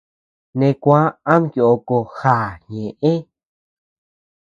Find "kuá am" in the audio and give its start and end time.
0.81-1.41